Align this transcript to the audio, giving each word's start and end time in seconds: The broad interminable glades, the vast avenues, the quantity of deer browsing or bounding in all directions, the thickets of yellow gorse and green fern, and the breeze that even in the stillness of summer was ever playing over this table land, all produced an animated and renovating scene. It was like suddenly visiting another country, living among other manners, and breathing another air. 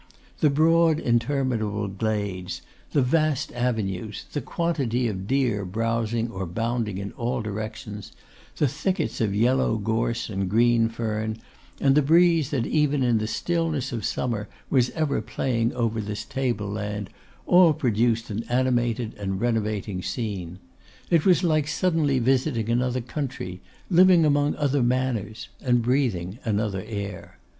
The 0.39 0.49
broad 0.49 0.99
interminable 0.99 1.87
glades, 1.87 2.63
the 2.91 3.03
vast 3.03 3.53
avenues, 3.53 4.25
the 4.33 4.41
quantity 4.41 5.07
of 5.07 5.27
deer 5.27 5.63
browsing 5.63 6.31
or 6.31 6.47
bounding 6.47 6.97
in 6.97 7.11
all 7.11 7.43
directions, 7.43 8.11
the 8.57 8.67
thickets 8.67 9.21
of 9.21 9.35
yellow 9.35 9.77
gorse 9.77 10.27
and 10.27 10.49
green 10.49 10.89
fern, 10.89 11.37
and 11.79 11.93
the 11.93 12.01
breeze 12.01 12.49
that 12.49 12.65
even 12.65 13.03
in 13.03 13.19
the 13.19 13.27
stillness 13.27 13.91
of 13.91 14.03
summer 14.03 14.49
was 14.71 14.89
ever 14.95 15.21
playing 15.21 15.71
over 15.73 16.01
this 16.01 16.25
table 16.25 16.71
land, 16.71 17.11
all 17.45 17.71
produced 17.71 18.31
an 18.31 18.43
animated 18.49 19.13
and 19.19 19.39
renovating 19.39 20.01
scene. 20.01 20.57
It 21.11 21.27
was 21.27 21.43
like 21.43 21.67
suddenly 21.67 22.17
visiting 22.17 22.71
another 22.71 23.01
country, 23.01 23.61
living 23.87 24.25
among 24.25 24.55
other 24.55 24.81
manners, 24.81 25.49
and 25.61 25.83
breathing 25.83 26.39
another 26.43 26.83
air. 26.87 27.37